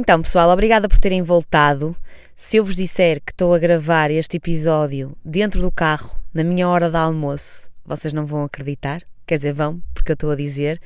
[0.00, 1.96] Então, pessoal, obrigada por terem voltado.
[2.36, 6.68] Se eu vos disser que estou a gravar este episódio dentro do carro, na minha
[6.68, 9.02] hora de almoço, vocês não vão acreditar.
[9.26, 10.80] Quer dizer, vão, porque eu estou a dizer.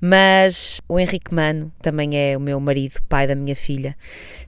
[0.00, 3.96] Mas o Henrique Mano, também é o meu marido, pai da minha filha,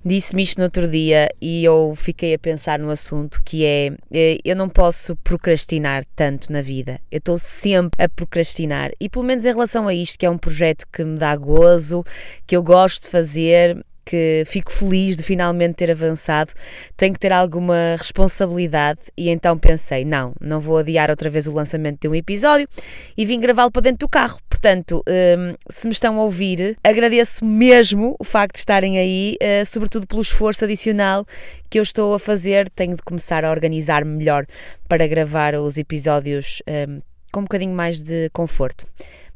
[0.05, 4.39] disse-me isto no outro dia e eu fiquei a pensar no assunto que é eh,
[4.45, 7.01] eu não posso procrastinar tanto na vida.
[7.11, 10.39] Eu estou sempre a procrastinar e pelo menos em relação a isto, que é um
[10.39, 12.05] projeto que me dá gozo,
[12.47, 16.53] que eu gosto de fazer, que fico feliz de finalmente ter avançado,
[16.97, 21.53] tenho que ter alguma responsabilidade e então pensei, não, não vou adiar outra vez o
[21.53, 22.69] lançamento de um episódio
[23.17, 24.39] e vim gravá-lo para dentro do carro.
[24.49, 29.67] Portanto, um, se me estão a ouvir, agradeço mesmo o facto de estarem aí, uh,
[29.67, 31.27] sobretudo pelo esforço adicional
[31.69, 32.71] que eu estou a fazer.
[32.71, 34.47] Tenho de começar a organizar-me melhor
[34.89, 37.01] para gravar os episódios um,
[37.33, 38.87] com um bocadinho mais de conforto.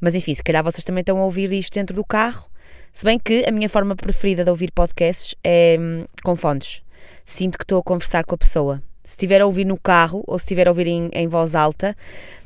[0.00, 2.49] Mas enfim, se calhar vocês também estão a ouvir isto dentro do carro
[2.92, 6.82] se bem que a minha forma preferida de ouvir podcasts é hum, com fones.
[7.24, 8.82] Sinto que estou a conversar com a pessoa.
[9.02, 11.96] Se estiver a ouvir no carro ou se estiver a ouvir em, em voz alta,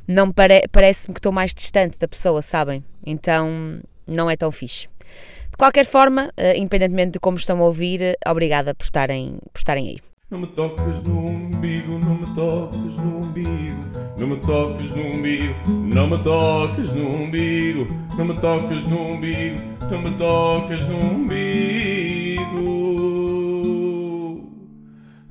[0.07, 2.83] não pare, parece-me que estou mais distante da pessoa, sabem?
[3.05, 4.87] Então não é tão fixe.
[5.51, 9.59] De qualquer forma, uh, independentemente de como estão a ouvir, uh, obrigada por estarem, por
[9.59, 10.14] estarem aí.
[10.27, 13.79] Não me tocas no umbigo, não me tocas no umbigo,
[14.17, 19.61] não me tocas no umbigo, não me tocas no umbigo, não me tocas no umbigo,
[19.91, 22.45] não me tocas no umbigo.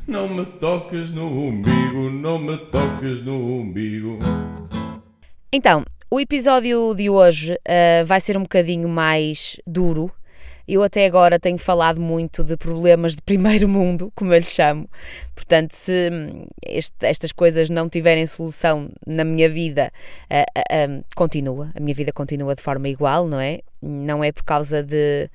[0.06, 4.20] Não me tocas no umbigo, não me tocas no umbigo.
[5.52, 10.08] Então, o episódio de hoje uh, vai ser um bocadinho mais duro
[10.66, 14.88] eu até agora tenho falado muito de problemas de primeiro mundo, como eu lhes chamo.
[15.34, 19.92] Portanto, se hum, este, estas coisas não tiverem solução na minha vida,
[20.30, 21.70] uh, uh, uh, continua.
[21.74, 23.60] A minha vida continua de forma igual, não é?
[23.82, 25.28] Não é por causa de,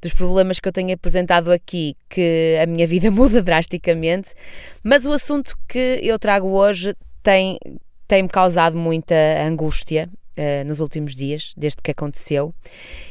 [0.00, 4.34] dos problemas que eu tenho apresentado aqui que a minha vida muda drasticamente,
[4.82, 7.58] mas o assunto que eu trago hoje tem
[8.08, 10.06] tem-me causado muita angústia
[10.36, 12.54] uh, nos últimos dias, desde que aconteceu,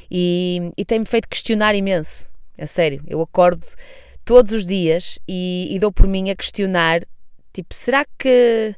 [0.10, 2.30] e, e tem-me feito questionar imenso.
[2.58, 3.66] A sério, eu acordo
[4.24, 7.02] todos os dias e, e dou por mim a questionar:
[7.54, 8.76] tipo, será que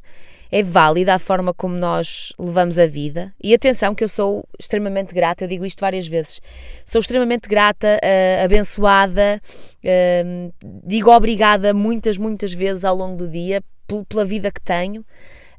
[0.53, 3.33] é válida a forma como nós levamos a vida.
[3.43, 6.39] E atenção que eu sou extremamente grata, eu digo isto várias vezes.
[6.85, 9.41] Sou extremamente grata, uh, abençoada,
[9.83, 10.53] uh,
[10.85, 13.63] digo obrigada muitas, muitas vezes ao longo do dia
[14.07, 15.03] pela vida que tenho.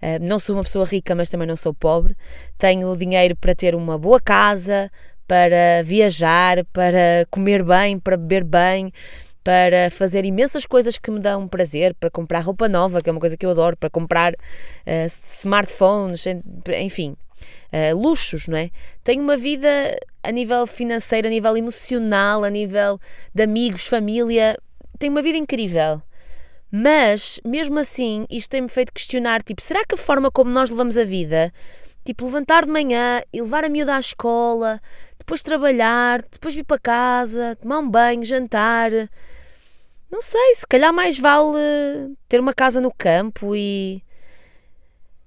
[0.03, 2.17] Uh, não sou uma pessoa rica, mas também não sou pobre.
[2.59, 4.91] Tenho dinheiro para ter uma boa casa,
[5.27, 8.93] para viajar, para comer bem, para beber bem,
[9.43, 13.21] para fazer imensas coisas que me dão prazer, para comprar roupa nova, que é uma
[13.21, 16.25] coisa que eu adoro, para comprar uh, smartphones,
[16.79, 17.15] enfim,
[17.73, 18.71] uh, luxos, não é?
[19.03, 19.69] Tenho uma vida
[20.23, 22.99] a nível financeiro, a nível emocional, a nível
[23.35, 24.57] de amigos, família,
[24.99, 26.03] tenho uma vida incrível.
[26.77, 30.97] Mas, mesmo assim, isto tem-me feito questionar, tipo, será que a forma como nós levamos
[30.97, 31.53] a vida,
[32.05, 34.81] tipo, levantar de manhã e levar a miúda à escola,
[35.17, 38.91] depois trabalhar, depois vir para casa, tomar um banho, jantar,
[40.11, 44.03] não sei, se calhar mais vale ter uma casa no campo e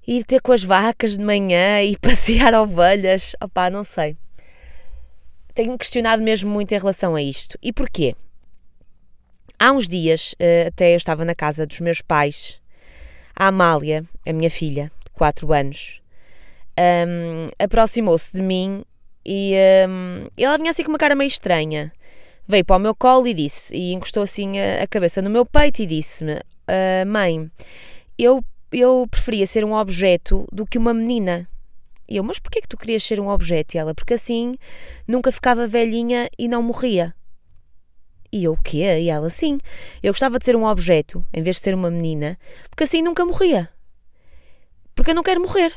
[0.05, 4.17] ir ter com as vacas de manhã e passear ovelhas, opá, não sei.
[5.53, 7.57] Tenho questionado mesmo muito em relação a isto.
[7.63, 8.13] E porquê?
[9.59, 12.61] Há uns dias, eh, até eu estava na casa dos meus pais,
[13.35, 15.99] a Amália, a minha filha, de 4 anos,
[16.77, 18.83] um, aproximou-se de mim
[19.25, 19.53] e
[19.89, 21.91] um, ela vinha assim com uma cara meio estranha.
[22.47, 25.45] Veio para o meu colo e disse, e encostou assim a, a cabeça no meu
[25.45, 27.51] peito e disse-me: uh, Mãe,
[28.17, 31.49] eu, eu preferia ser um objeto do que uma menina.
[32.07, 33.75] E eu, mas porquê que tu querias ser um objeto?
[33.75, 34.55] E ela, porque assim
[35.05, 37.13] nunca ficava velhinha e não morria.
[38.31, 38.99] E eu, o quê?
[38.99, 39.57] E ela, sim.
[40.03, 42.37] Eu gostava de ser um objeto, em vez de ser uma menina,
[42.69, 43.69] porque assim nunca morria.
[44.93, 45.73] Porque eu não quero morrer.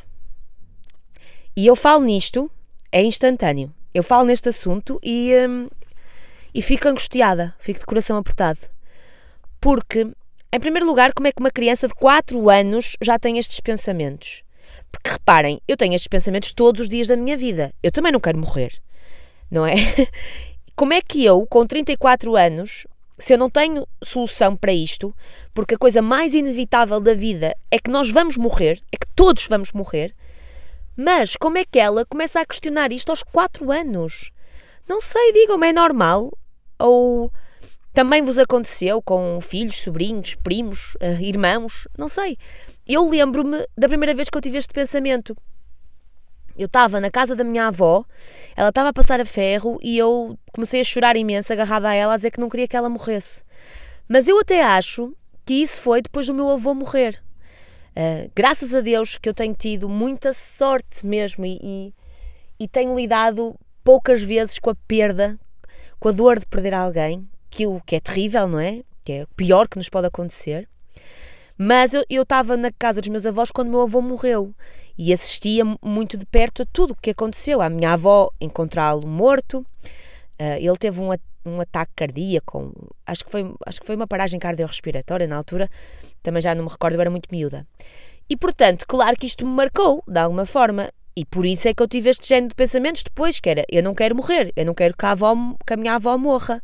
[1.57, 2.51] E eu falo nisto,
[2.91, 3.73] é instantâneo.
[3.93, 5.69] Eu falo neste assunto e, hum,
[6.55, 8.61] e fico angustiada, fico de coração apertado.
[9.61, 10.07] Porque,
[10.53, 14.43] em primeiro lugar, como é que uma criança de 4 anos já tem estes pensamentos?
[14.91, 17.73] Porque reparem, eu tenho estes pensamentos todos os dias da minha vida.
[17.83, 18.81] Eu também não quero morrer,
[19.51, 19.75] não é?
[20.75, 22.87] Como é que eu, com 34 anos,
[23.19, 25.15] se eu não tenho solução para isto,
[25.53, 29.47] porque a coisa mais inevitável da vida é que nós vamos morrer, é que todos
[29.47, 30.15] vamos morrer,
[30.97, 34.31] mas como é que ela começa a questionar isto aos 4 anos?
[34.89, 36.33] Não sei, digam-me, é normal?
[36.79, 37.33] Ou
[37.93, 41.87] também vos aconteceu com filhos, sobrinhos, primos, uh, irmãos?
[41.97, 42.37] Não sei.
[42.87, 45.37] Eu lembro-me da primeira vez que eu tive este pensamento.
[46.59, 48.05] Eu estava na casa da minha avó,
[48.57, 52.15] ela estava a passar a ferro e eu comecei a chorar imenso, agarrada a ela,
[52.15, 53.43] a dizer que não queria que ela morresse.
[54.09, 55.15] Mas eu até acho
[55.47, 57.23] que isso foi depois do meu avô morrer.
[57.91, 61.95] Uh, graças a Deus que eu tenho tido muita sorte mesmo e, e,
[62.61, 65.39] e tenho lidado poucas vezes com a perda,
[65.99, 68.83] com a dor de perder alguém, que, que é terrível, não é?
[69.05, 70.69] Que é o pior que nos pode acontecer.
[71.63, 74.55] Mas eu estava na casa dos meus avós quando meu avô morreu
[74.97, 77.61] e assistia muito de perto a tudo o que aconteceu.
[77.61, 81.11] A minha avó encontrá-lo morto, uh, ele teve um,
[81.45, 82.73] um ataque cardíaco,
[83.07, 85.69] acho que, foi, acho que foi uma paragem cardiorrespiratória na altura,
[86.23, 87.67] também já não me recordo, eu era muito miúda.
[88.27, 91.83] E portanto, claro que isto me marcou, de alguma forma, e por isso é que
[91.83, 94.73] eu tive este género de pensamentos depois, que era, eu não quero morrer, eu não
[94.73, 95.35] quero que a, avó,
[95.67, 96.63] que a minha avó morra.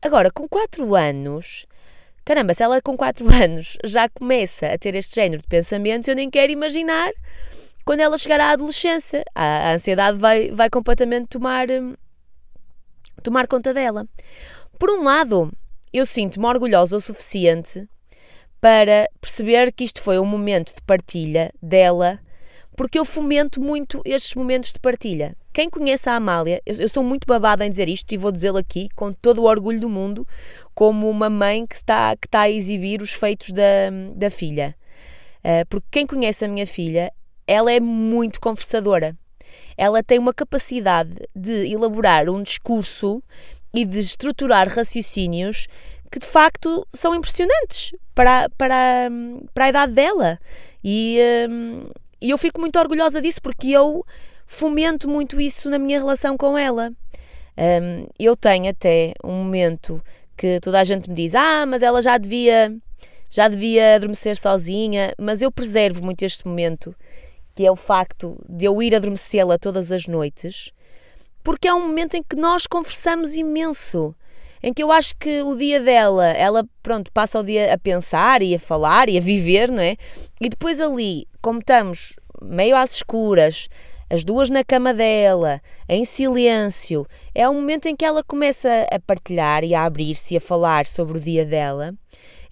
[0.00, 1.66] Agora, com 4 anos,
[2.24, 6.14] caramba, se ela com 4 anos já começa a ter este género de pensamentos, eu
[6.14, 7.12] nem quero imaginar
[7.84, 9.24] quando ela chegar à adolescência.
[9.34, 11.94] A, a ansiedade vai, vai completamente tomar, hum,
[13.22, 14.06] tomar conta dela.
[14.78, 15.52] Por um lado,
[15.92, 17.88] eu sinto-me orgulhosa o suficiente
[18.60, 22.20] para perceber que isto foi um momento de partilha dela,
[22.76, 25.34] porque eu fomento muito estes momentos de partilha.
[25.52, 28.88] Quem conhece a Amália, eu, sou muito babada em dizer isto e vou dizê-lo aqui
[28.94, 30.26] com todo o orgulho do mundo,
[30.74, 33.62] como uma mãe que está, que está a exibir os feitos da,
[34.14, 34.76] da filha.
[35.38, 37.12] Uh, porque quem conhece a minha filha,
[37.46, 39.16] ela é muito conversadora
[39.76, 43.22] ela tem uma capacidade de elaborar um discurso
[43.74, 45.68] e de estruturar raciocínios
[46.10, 49.08] que de facto são impressionantes para, para,
[49.54, 50.38] para a idade dela.
[50.84, 51.18] E,
[51.48, 51.88] um,
[52.20, 54.04] e eu fico muito orgulhosa disso porque eu
[54.50, 56.92] fomento muito isso na minha relação com ela.
[57.56, 60.02] Um, eu tenho até um momento
[60.36, 62.76] que toda a gente me diz: Ah, mas ela já devia,
[63.30, 66.94] já devia adormecer sozinha, mas eu preservo muito este momento
[67.54, 70.72] que é o facto de eu ir adormecê-la todas as noites,
[71.42, 74.14] porque é um momento em que nós conversamos imenso.
[74.62, 78.42] Em que eu acho que o dia dela, ela, pronto, passa o dia a pensar
[78.42, 79.96] e a falar e a viver, não é?
[80.38, 83.68] E depois ali, como estamos meio às escuras,
[84.10, 88.98] as duas na cama dela, em silêncio, é um momento em que ela começa a
[88.98, 91.94] partilhar e a abrir-se e a falar sobre o dia dela.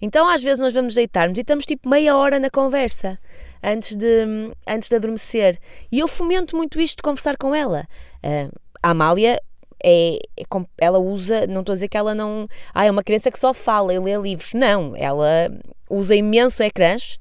[0.01, 3.19] Então, às vezes, nós vamos deitarmos e estamos tipo meia hora na conversa
[3.61, 4.25] antes de,
[4.65, 5.59] antes de adormecer.
[5.91, 7.85] E eu fomento muito isto de conversar com ela.
[8.23, 9.37] Uh, a Amália
[9.83, 10.43] é, é,
[10.77, 12.47] ela usa, não estou a dizer que ela não.
[12.73, 14.53] Ah, é uma criança que só fala e lê livros.
[14.53, 15.51] Não, ela
[15.89, 17.19] usa imenso ecrãs.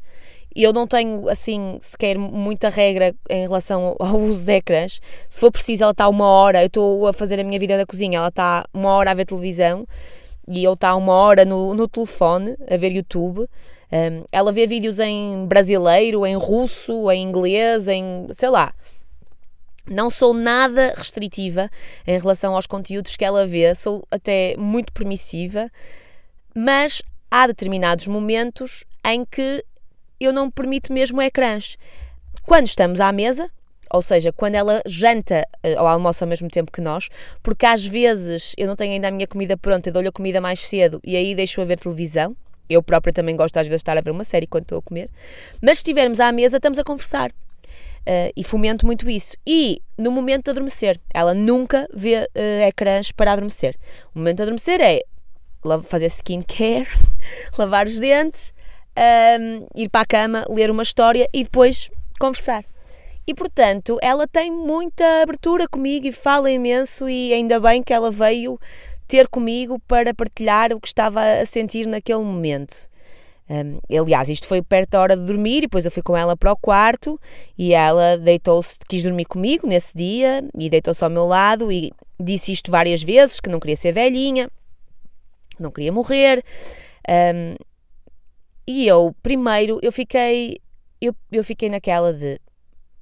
[0.55, 5.01] E eu não tenho, assim, sequer muita regra em relação ao uso de ecrãs.
[5.29, 7.87] Se for preciso, ela está uma hora, eu estou a fazer a minha vida da
[7.87, 9.87] cozinha, ela está uma hora a ver televisão
[10.49, 13.49] e eu está uma hora no, no telefone a ver YouTube.
[13.91, 18.73] Um, ela vê vídeos em brasileiro, em russo, em inglês, em sei lá.
[19.87, 21.71] Não sou nada restritiva
[22.07, 25.71] em relação aos conteúdos que ela vê, sou até muito permissiva,
[26.55, 27.01] mas
[27.31, 29.65] há determinados momentos em que
[30.21, 31.77] eu não permito mesmo ecrãs.
[32.45, 33.51] Quando estamos à mesa,
[33.91, 37.09] ou seja, quando ela janta uh, ou almoça ao mesmo tempo que nós,
[37.43, 40.61] porque às vezes eu não tenho ainda a minha comida pronta, dou-lhe a comida mais
[40.61, 42.37] cedo e aí deixo-a ver televisão,
[42.69, 44.83] eu própria também gosto às vezes de estar a ver uma série quando estou a
[44.83, 45.09] comer.
[45.63, 47.31] Mas se estivermos à mesa, estamos a conversar.
[47.31, 49.37] Uh, e fomento muito isso.
[49.47, 53.77] E no momento de adormecer, ela nunca vê uh, ecrãs para adormecer.
[54.15, 55.01] O momento de adormecer é
[55.85, 56.89] fazer skincare,
[57.59, 58.55] lavar os dentes,
[59.41, 62.65] um, ir para a cama, ler uma história e depois conversar.
[63.27, 68.11] E portanto, ela tem muita abertura comigo e fala imenso, e ainda bem que ela
[68.11, 68.59] veio
[69.07, 72.89] ter comigo para partilhar o que estava a sentir naquele momento.
[73.51, 76.37] Um, aliás, isto foi perto da hora de dormir e depois eu fui com ela
[76.37, 77.19] para o quarto
[77.57, 81.91] e ela deitou-se, quis dormir comigo nesse dia e deitou-se ao meu lado e
[82.21, 84.51] disse isto várias vezes, que não queria ser velhinha,
[85.59, 86.45] não queria morrer.
[87.09, 87.57] Um,
[88.69, 90.61] e eu, primeiro, eu fiquei,
[91.01, 92.39] eu, eu fiquei naquela de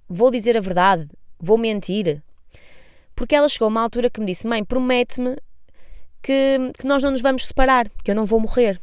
[0.08, 1.08] vou dizer a verdade,
[1.40, 2.22] vou mentir.
[3.16, 5.36] Porque ela chegou a uma altura que me disse, mãe, promete-me
[6.22, 8.80] que, que nós não nos vamos separar, que eu não vou morrer.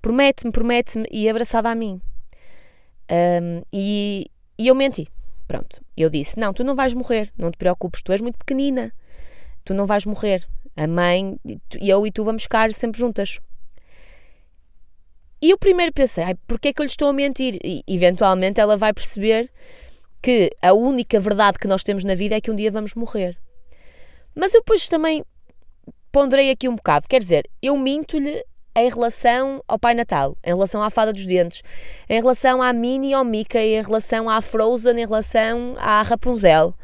[0.00, 2.00] Promete-me, promete-me, e abraçada a mim.
[3.10, 4.26] Um, e,
[4.56, 5.08] e eu menti.
[5.48, 8.92] Pronto, eu disse: Não, tu não vais morrer, não te preocupes, tu és muito pequenina,
[9.64, 10.46] tu não vais morrer.
[10.76, 11.36] A mãe,
[11.80, 13.40] eu e tu vamos ficar sempre juntas.
[15.44, 17.58] E eu primeiro pensei: Ai, porquê é que eu lhe estou a mentir?
[17.62, 19.50] E eventualmente ela vai perceber
[20.22, 23.36] que a única verdade que nós temos na vida é que um dia vamos morrer.
[24.34, 25.22] Mas eu depois também
[26.10, 27.06] ponderei aqui um bocado.
[27.06, 28.42] Quer dizer, eu minto-lhe
[28.74, 31.62] em relação ao Pai Natal, em relação à Fada dos Dentes,
[32.08, 36.74] em relação à Minnie e ao Mickey, em relação à Frozen, em relação à Rapunzel.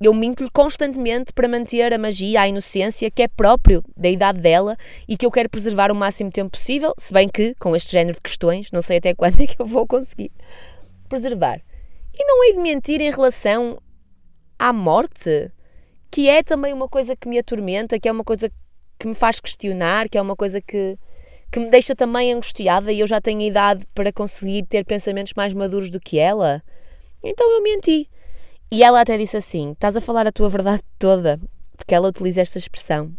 [0.00, 4.76] Eu minto-lhe constantemente para manter a magia, a inocência que é próprio da idade dela
[5.08, 8.16] e que eu quero preservar o máximo tempo possível, se bem que, com este género
[8.16, 10.30] de questões, não sei até quando é que eu vou conseguir
[11.08, 11.60] preservar.
[12.14, 13.80] E não hei de mentir em relação
[14.58, 15.50] à morte,
[16.10, 18.50] que é também uma coisa que me atormenta, que é uma coisa
[18.98, 20.98] que me faz questionar, que é uma coisa que,
[21.50, 25.54] que me deixa também angustiada e eu já tenho idade para conseguir ter pensamentos mais
[25.54, 26.62] maduros do que ela.
[27.22, 28.08] Então eu menti.
[28.70, 31.40] E ela até disse assim: estás a falar a tua verdade toda,
[31.76, 33.12] porque ela utiliza esta expressão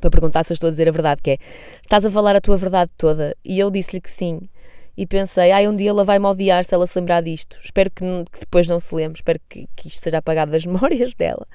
[0.00, 1.38] para perguntar se eu estou a dizer a verdade, que é
[1.82, 3.36] estás a falar a tua verdade toda.
[3.44, 4.48] E eu disse-lhe que sim.
[4.96, 7.56] E pensei, ai, um dia ela vai-me odiar se ela se lembrar disto.
[7.62, 11.14] Espero que, que depois não se lembre, espero que, que isto seja apagado das memórias
[11.14, 11.46] dela.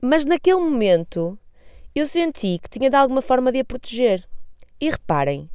[0.00, 1.36] Mas naquele momento
[1.94, 4.24] eu senti que tinha de alguma forma de a proteger.
[4.80, 5.48] E reparem,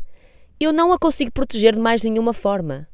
[0.59, 2.87] eu não a consigo proteger de mais nenhuma forma.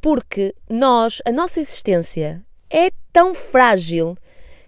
[0.00, 4.18] Porque nós, a nossa existência é tão frágil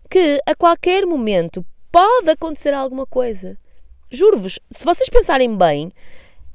[0.09, 3.59] que a qualquer momento pode acontecer alguma coisa.
[4.09, 5.91] Juro-vos, se vocês pensarem bem,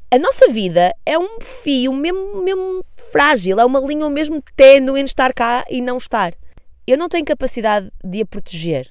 [0.09, 5.11] a nossa vida é um fio mesmo, mesmo frágil, é uma linha mesmo tênue entre
[5.11, 6.33] estar cá e não estar.
[6.87, 8.87] Eu não tenho capacidade de a proteger.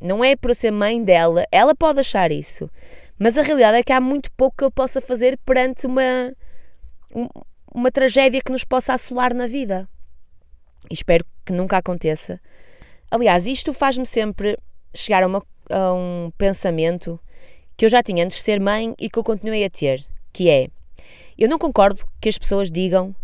[0.00, 2.70] Não é por ser mãe dela, ela pode achar isso.
[3.18, 6.32] Mas a realidade é que há muito pouco que eu possa fazer perante uma,
[7.74, 9.86] uma tragédia que nos possa assolar na vida.
[10.90, 12.40] Espero que nunca aconteça.
[13.10, 14.58] Aliás, isto faz-me sempre
[14.94, 17.20] chegar a, uma, a um pensamento
[17.76, 20.48] que eu já tinha antes de ser mãe e que eu continuei a ter, que
[20.48, 20.68] é,
[21.36, 23.14] eu não concordo que as pessoas digam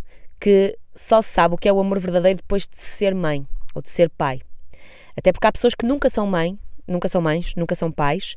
[0.40, 3.83] que só se sabe o que é o amor verdadeiro depois de ser mãe ou
[3.83, 4.40] de ser pai.
[5.17, 8.35] Até porque há pessoas que nunca são mãe, nunca são mães, nunca são pais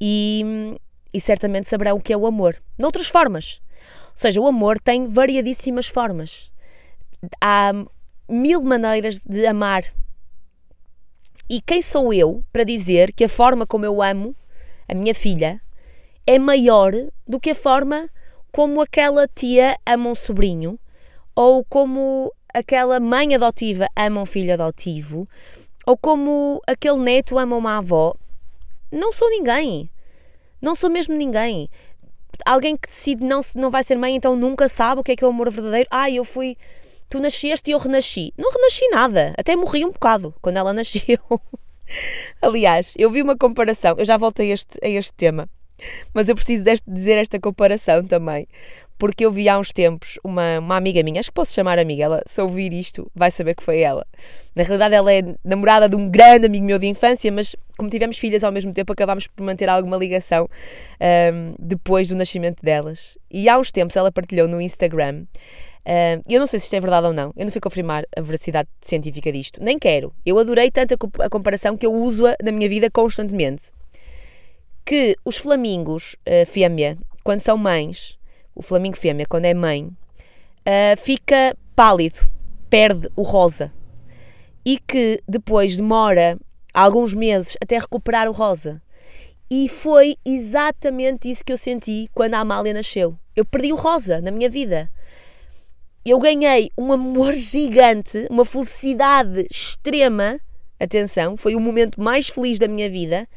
[0.00, 0.76] e,
[1.12, 2.56] e certamente saberão o que é o amor.
[2.78, 3.60] Noutras formas.
[4.06, 6.50] Ou seja, o amor tem variadíssimas formas.
[7.40, 7.72] Há
[8.30, 9.84] mil maneiras de amar.
[11.48, 14.36] E quem sou eu para dizer que a forma como eu amo
[14.88, 15.60] a minha filha
[16.26, 16.92] é maior
[17.26, 18.08] do que a forma
[18.52, 20.78] como aquela tia ama um sobrinho
[21.34, 25.28] ou como aquela mãe adotiva ama um filho adotivo
[25.86, 28.14] ou como aquele neto ama uma avó.
[28.92, 29.90] Não sou ninguém.
[30.60, 31.68] Não sou mesmo ninguém.
[32.46, 35.24] Alguém que decide não, não vai ser mãe, então nunca sabe o que é que
[35.24, 35.88] é o amor verdadeiro.
[35.90, 36.56] Ah, eu fui
[37.10, 38.32] tu nasceste e eu renasci.
[38.38, 41.18] Não renasci nada, até morri um bocado quando ela nasceu.
[42.40, 45.48] Aliás, eu vi uma comparação, eu já voltei a este, a este tema,
[46.14, 48.46] mas eu preciso deste, dizer esta comparação também,
[48.96, 52.04] porque eu vi há uns tempos uma, uma amiga minha, acho que posso chamar amiga,
[52.04, 54.06] ela, se ouvir isto, vai saber que foi ela.
[54.54, 58.18] Na realidade, ela é namorada de um grande amigo meu de infância, mas como tivemos
[58.18, 60.48] filhas ao mesmo tempo, acabámos por manter alguma ligação
[61.00, 63.18] um, depois do nascimento delas.
[63.28, 65.24] E há uns tempos ela partilhou no Instagram
[65.80, 68.20] Uh, eu não sei se isto é verdade ou não, eu não fui confirmar a
[68.20, 70.12] veracidade científica disto, nem quero.
[70.24, 73.72] Eu adorei tanto a, a comparação que eu uso-a na minha vida constantemente.
[74.84, 78.18] Que os flamingos uh, fêmea, quando são mães,
[78.54, 82.28] o flamingo fêmea, quando é mãe, uh, fica pálido,
[82.68, 83.72] perde o rosa.
[84.64, 86.38] E que depois demora
[86.74, 88.82] alguns meses até recuperar o rosa.
[89.50, 93.18] E foi exatamente isso que eu senti quando a Amália nasceu.
[93.34, 94.90] Eu perdi o rosa na minha vida
[96.04, 100.40] eu ganhei um amor gigante, uma felicidade extrema.
[100.78, 103.28] Atenção, foi o momento mais feliz da minha vida,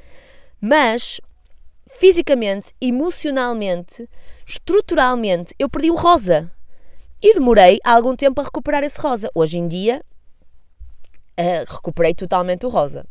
[0.62, 1.20] mas
[2.00, 4.10] fisicamente, emocionalmente,
[4.46, 6.52] estruturalmente, eu perdi o rosa.
[7.22, 9.30] E demorei algum tempo a recuperar esse rosa.
[9.34, 10.04] Hoje em dia,
[11.40, 13.06] uh, recuperei totalmente o rosa.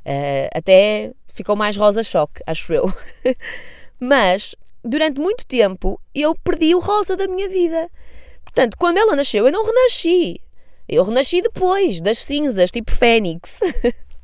[0.00, 2.92] Uh, até ficou mais rosa-choque, acho eu.
[4.00, 7.90] mas, durante muito tempo, eu perdi o rosa da minha vida.
[8.52, 10.40] Portanto, quando ela nasceu, eu não renasci.
[10.88, 13.60] Eu renasci depois, das cinzas, tipo Fênix.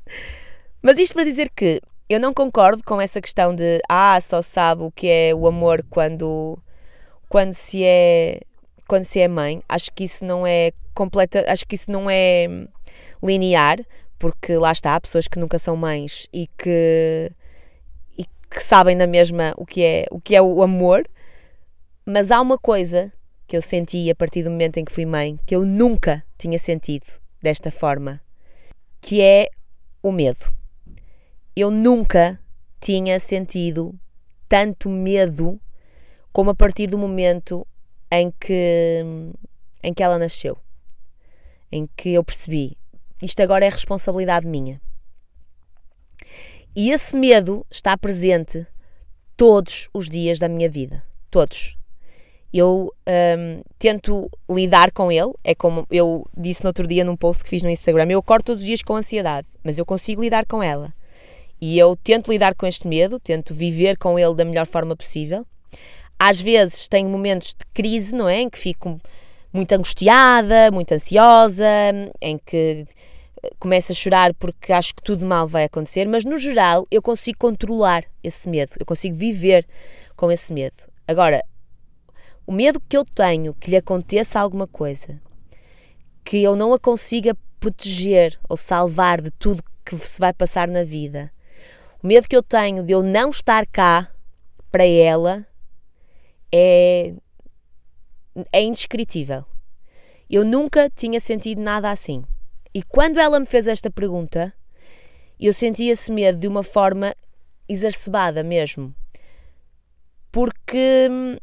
[0.82, 4.82] Mas isto para dizer que eu não concordo com essa questão de ah, só sabe
[4.82, 6.58] o que é o amor quando,
[7.28, 8.40] quando se é
[8.88, 9.62] quando se é mãe.
[9.68, 12.46] Acho que isso não é completa, acho que isso não é
[13.22, 13.78] linear,
[14.18, 17.30] porque lá está, há pessoas que nunca são mães e que
[18.18, 21.06] e que sabem na mesma o que é o que é o amor.
[22.04, 23.12] Mas há uma coisa
[23.46, 26.58] que eu senti a partir do momento em que fui mãe, que eu nunca tinha
[26.58, 27.06] sentido
[27.40, 28.20] desta forma,
[29.00, 29.48] que é
[30.02, 30.52] o medo.
[31.54, 32.40] Eu nunca
[32.80, 33.94] tinha sentido
[34.48, 35.60] tanto medo
[36.32, 37.66] como a partir do momento
[38.10, 39.04] em que
[39.82, 40.58] em que ela nasceu.
[41.70, 42.76] Em que eu percebi,
[43.22, 44.80] isto agora é responsabilidade minha.
[46.74, 48.66] E esse medo está presente
[49.36, 51.04] todos os dias da minha vida
[51.36, 51.76] todos.
[52.52, 57.44] Eu um, tento lidar com ele, é como eu disse no outro dia num post
[57.44, 60.46] que fiz no Instagram, eu acordo todos os dias com ansiedade, mas eu consigo lidar
[60.46, 60.92] com ela.
[61.60, 65.46] E eu tento lidar com este medo, tento viver com ele da melhor forma possível.
[66.18, 68.40] Às vezes tenho momentos de crise, não é?
[68.40, 69.00] Em que fico
[69.52, 71.64] muito angustiada, muito ansiosa,
[72.20, 72.84] em que
[73.58, 77.38] começo a chorar porque acho que tudo mal vai acontecer, mas no geral eu consigo
[77.38, 79.66] controlar esse medo, eu consigo viver
[80.16, 80.76] com esse medo.
[81.06, 81.42] Agora,
[82.46, 85.20] o medo que eu tenho que lhe aconteça alguma coisa,
[86.24, 90.84] que eu não a consiga proteger ou salvar de tudo que se vai passar na
[90.84, 91.32] vida,
[92.02, 94.10] o medo que eu tenho de eu não estar cá
[94.70, 95.46] para ela
[96.52, 97.14] é,
[98.52, 99.44] é indescritível.
[100.28, 102.24] Eu nunca tinha sentido nada assim.
[102.74, 104.52] E quando ela me fez esta pergunta,
[105.38, 107.14] eu senti esse medo de uma forma
[107.68, 108.94] exacerbada mesmo.
[110.30, 111.36] Porque hum,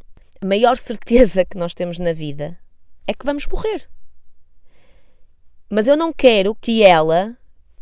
[0.43, 2.59] a maior certeza que nós temos na vida
[3.07, 3.89] é que vamos morrer.
[5.69, 7.37] Mas eu não quero que ela,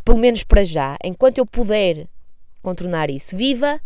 [0.05, 2.07] pelo menos para já, enquanto eu puder
[2.61, 3.81] contornar isso, viva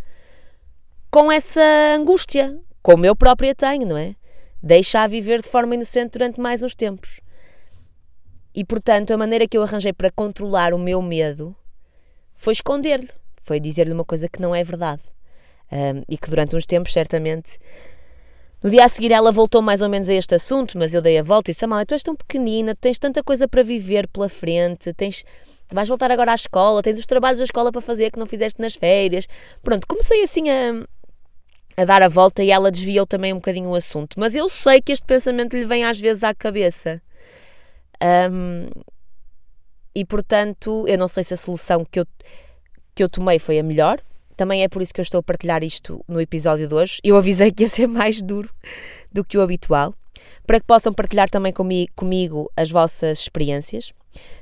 [1.10, 1.62] com essa
[1.98, 4.14] angústia, como eu própria tenho, não é?
[4.62, 7.22] Deixa-a viver de forma inocente durante mais uns tempos.
[8.54, 11.56] E portanto, a maneira que eu arranjei para controlar o meu medo
[12.34, 13.10] foi esconder-lhe,
[13.42, 15.04] foi dizer-lhe uma coisa que não é verdade.
[15.72, 17.58] Um, e que durante uns tempos, certamente.
[18.66, 21.20] No dia a seguir, ela voltou mais ou menos a este assunto, mas eu dei
[21.20, 24.28] a volta e disse: Amália, tu és tão pequenina, tens tanta coisa para viver pela
[24.28, 25.24] frente, tens,
[25.72, 28.60] vais voltar agora à escola, tens os trabalhos da escola para fazer que não fizeste
[28.60, 29.28] nas férias.
[29.62, 30.84] Pronto, comecei assim a,
[31.78, 34.20] a dar a volta e ela desviou também um bocadinho o assunto.
[34.20, 37.00] Mas eu sei que este pensamento lhe vem às vezes à cabeça.
[38.32, 38.68] Um,
[39.94, 42.08] e portanto, eu não sei se a solução que eu,
[42.96, 44.02] que eu tomei foi a melhor.
[44.36, 47.00] Também é por isso que eu estou a partilhar isto no episódio de hoje.
[47.04, 48.50] Eu avisei que ia ser mais duro
[49.12, 49.94] do que o habitual,
[50.46, 53.94] para que possam partilhar também comigo, as vossas experiências.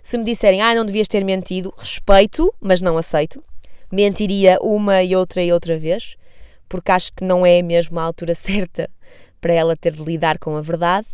[0.02, 3.44] Se me disserem, ah, não devias ter mentido, respeito, mas não aceito.
[3.92, 6.16] Mentiria uma e outra e outra vez,
[6.68, 8.90] porque acho que não é mesmo a altura certa
[9.40, 11.08] para ela ter de lidar com a verdade.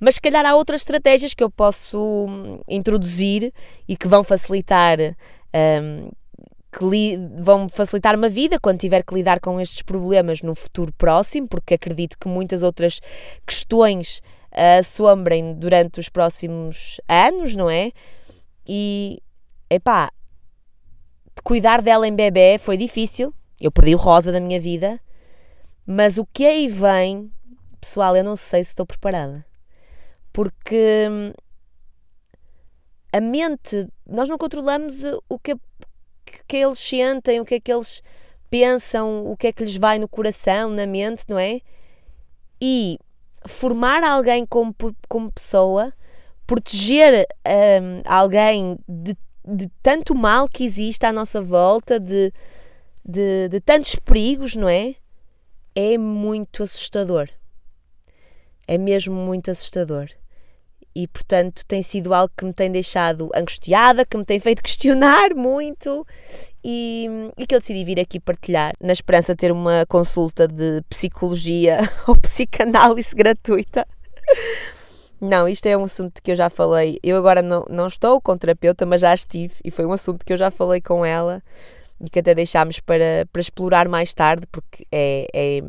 [0.00, 3.52] Mas se calhar há outras estratégias que eu posso hum, introduzir
[3.88, 4.98] e que vão facilitar
[5.82, 6.10] um,
[6.70, 11.48] que vão facilitar uma vida quando tiver que lidar com estes problemas no futuro próximo,
[11.48, 13.00] porque acredito que muitas outras
[13.46, 14.18] questões
[14.52, 17.90] uh, assombrem durante os próximos anos, não é?
[18.66, 19.18] E,
[19.70, 20.10] epá,
[21.42, 25.00] cuidar dela em bebê foi difícil, eu perdi o rosa da minha vida,
[25.86, 27.32] mas o que aí vem,
[27.80, 29.44] pessoal, eu não sei se estou preparada.
[30.30, 31.32] Porque hum,
[33.10, 35.38] a mente, nós não controlamos o
[36.30, 38.02] que, que eles sentem, o que é que eles
[38.50, 41.60] pensam, o que é que lhes vai no coração, na mente, não é?
[42.60, 42.98] E
[43.46, 44.74] formar alguém como,
[45.08, 45.92] como pessoa,
[46.46, 49.14] proteger um, alguém de,
[49.44, 52.32] de tanto mal que existe à nossa volta, de,
[53.04, 54.94] de, de tantos perigos, não é?
[55.74, 57.28] É muito assustador.
[58.66, 60.08] É mesmo muito assustador
[60.94, 65.34] e portanto tem sido algo que me tem deixado angustiada, que me tem feito questionar
[65.34, 66.06] muito
[66.64, 70.82] e, e, que eu decidi vir aqui partilhar na esperança de ter uma consulta de
[70.88, 73.86] psicologia ou psicanálise gratuita.
[75.20, 76.98] Não, isto é um assunto que eu já falei.
[77.02, 80.32] Eu agora não, não estou com terapeuta, mas já estive e foi um assunto que
[80.32, 81.42] eu já falei com ela
[82.00, 85.62] e que até deixámos para, para explorar mais tarde, porque é, é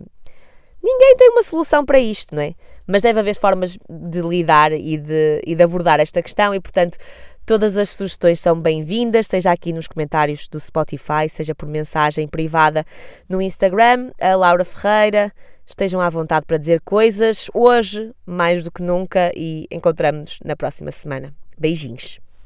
[0.81, 2.53] Ninguém tem uma solução para isto, não é?
[2.87, 6.97] Mas deve haver formas de lidar e de, e de abordar esta questão e, portanto,
[7.45, 12.85] todas as sugestões são bem-vindas, seja aqui nos comentários do Spotify, seja por mensagem privada
[13.27, 15.33] no Instagram, a Laura Ferreira.
[15.65, 20.91] Estejam à vontade para dizer coisas hoje, mais do que nunca, e encontramos-nos na próxima
[20.91, 21.33] semana.
[21.57, 22.19] Beijinhos.